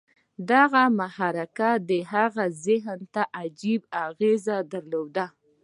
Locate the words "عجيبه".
3.39-3.87